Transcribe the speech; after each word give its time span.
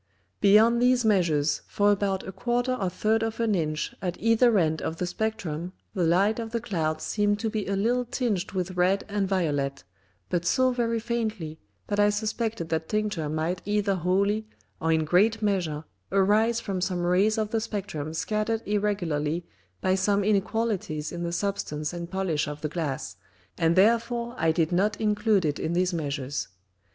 Beyond 0.39 0.81
these 0.81 1.05
Measures 1.05 1.61
for 1.67 1.91
about 1.91 2.27
a 2.27 2.31
1/4 2.31 2.69
or 2.69 2.73
1/3 2.89 3.21
of 3.21 3.39
an 3.39 3.53
Inch 3.53 3.93
at 4.01 4.17
either 4.19 4.57
end 4.57 4.81
of 4.81 4.97
the 4.97 5.05
Spectrum 5.05 5.73
the 5.93 6.03
Light 6.03 6.39
of 6.39 6.49
the 6.49 6.59
Clouds 6.59 7.03
seemed 7.03 7.37
to 7.37 7.51
be 7.51 7.67
a 7.67 7.75
little 7.75 8.05
tinged 8.05 8.53
with 8.53 8.71
red 8.77 9.03
and 9.07 9.27
violet, 9.27 9.83
but 10.27 10.43
so 10.43 10.71
very 10.71 10.99
faintly, 10.99 11.59
that 11.85 11.99
I 11.99 12.09
suspected 12.09 12.69
that 12.69 12.89
Tincture 12.89 13.29
might 13.29 13.61
either 13.63 13.93
wholly, 13.93 14.47
or 14.79 14.91
in 14.91 15.05
great 15.05 15.43
Measure 15.43 15.83
arise 16.11 16.59
from 16.59 16.81
some 16.81 17.03
Rays 17.05 17.37
of 17.37 17.51
the 17.51 17.61
Spectrum 17.61 18.15
scattered 18.15 18.63
irregularly 18.65 19.45
by 19.81 19.93
some 19.93 20.23
Inequalities 20.23 21.11
in 21.11 21.21
the 21.21 21.31
Substance 21.31 21.93
and 21.93 22.09
Polish 22.09 22.47
of 22.47 22.61
the 22.61 22.69
Glass, 22.69 23.17
and 23.55 23.75
therefore 23.75 24.33
I 24.35 24.51
did 24.51 24.71
not 24.71 24.99
include 24.99 25.45
it 25.45 25.59
in 25.59 25.73
these 25.73 25.93
Measures. 25.93 26.47